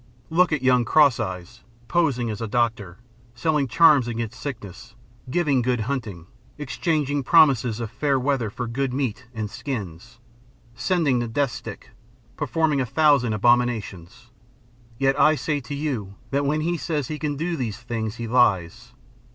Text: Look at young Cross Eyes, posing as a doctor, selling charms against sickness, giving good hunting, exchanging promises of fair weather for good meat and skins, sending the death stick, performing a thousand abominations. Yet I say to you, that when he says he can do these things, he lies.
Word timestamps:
Look 0.31 0.51
at 0.51 0.63
young 0.63 0.83
Cross 0.83 1.19
Eyes, 1.19 1.61
posing 1.87 2.31
as 2.31 2.41
a 2.41 2.47
doctor, 2.47 2.97
selling 3.35 3.67
charms 3.67 4.07
against 4.07 4.39
sickness, 4.41 4.95
giving 5.29 5.61
good 5.61 5.81
hunting, 5.81 6.25
exchanging 6.57 7.21
promises 7.21 7.79
of 7.79 7.91
fair 7.91 8.19
weather 8.19 8.49
for 8.49 8.65
good 8.65 8.95
meat 8.95 9.27
and 9.35 9.47
skins, 9.47 10.17
sending 10.73 11.19
the 11.19 11.27
death 11.27 11.51
stick, 11.51 11.91
performing 12.35 12.81
a 12.81 12.85
thousand 12.87 13.33
abominations. 13.33 14.31
Yet 14.97 15.19
I 15.19 15.35
say 15.35 15.59
to 15.59 15.75
you, 15.75 16.15
that 16.31 16.47
when 16.47 16.61
he 16.61 16.77
says 16.77 17.07
he 17.07 17.19
can 17.19 17.35
do 17.37 17.55
these 17.55 17.77
things, 17.77 18.15
he 18.15 18.27
lies. 18.27 18.95